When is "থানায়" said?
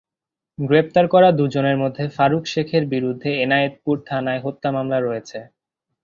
4.07-4.43